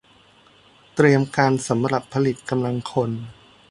[0.95, 3.09] เตรียมการสำหรับผลิตกำลังคน